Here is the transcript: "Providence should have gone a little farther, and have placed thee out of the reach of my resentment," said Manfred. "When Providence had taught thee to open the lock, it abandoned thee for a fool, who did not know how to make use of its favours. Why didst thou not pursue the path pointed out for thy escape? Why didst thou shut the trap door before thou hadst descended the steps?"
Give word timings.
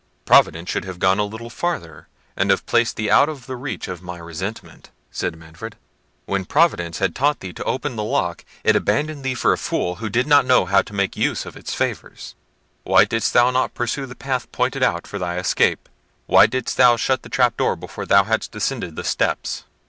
"Providence 0.25 0.67
should 0.67 0.83
have 0.85 0.97
gone 0.97 1.19
a 1.19 1.23
little 1.23 1.51
farther, 1.51 2.07
and 2.35 2.49
have 2.49 2.65
placed 2.65 2.95
thee 2.95 3.07
out 3.11 3.29
of 3.29 3.45
the 3.45 3.55
reach 3.55 3.87
of 3.87 4.01
my 4.01 4.17
resentment," 4.17 4.89
said 5.11 5.35
Manfred. 5.35 5.75
"When 6.25 6.43
Providence 6.43 6.97
had 6.97 7.13
taught 7.13 7.39
thee 7.39 7.53
to 7.53 7.63
open 7.65 7.95
the 7.97 8.03
lock, 8.03 8.43
it 8.63 8.75
abandoned 8.75 9.23
thee 9.23 9.35
for 9.35 9.53
a 9.53 9.59
fool, 9.59 9.97
who 9.97 10.09
did 10.09 10.25
not 10.25 10.47
know 10.47 10.65
how 10.65 10.81
to 10.81 10.95
make 10.95 11.15
use 11.15 11.45
of 11.45 11.55
its 11.55 11.75
favours. 11.75 12.33
Why 12.81 13.05
didst 13.05 13.33
thou 13.33 13.51
not 13.51 13.75
pursue 13.75 14.07
the 14.07 14.15
path 14.15 14.51
pointed 14.51 14.81
out 14.81 15.05
for 15.05 15.19
thy 15.19 15.37
escape? 15.37 15.87
Why 16.25 16.47
didst 16.47 16.77
thou 16.77 16.97
shut 16.97 17.21
the 17.21 17.29
trap 17.29 17.55
door 17.55 17.75
before 17.75 18.07
thou 18.07 18.23
hadst 18.23 18.51
descended 18.51 18.95
the 18.95 19.03
steps?" 19.03 19.65